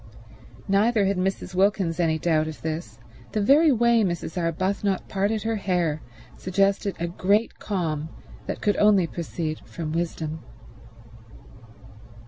Neither 0.67 1.05
had 1.05 1.17
Mrs. 1.17 1.53
Wilkins 1.53 1.99
any 1.99 2.17
doubt 2.17 2.47
of 2.47 2.63
this; 2.63 2.97
the 3.33 3.39
very 3.39 3.71
way 3.71 4.01
Mrs. 4.03 4.35
Arbuthnot 4.35 5.07
parted 5.07 5.43
her 5.43 5.57
hair 5.57 6.01
suggested 6.39 6.95
a 6.99 7.05
great 7.05 7.59
calm 7.59 8.09
that 8.47 8.61
could 8.61 8.77
only 8.77 9.05
proceed 9.05 9.59
from 9.63 9.91
wisdom. 9.91 10.39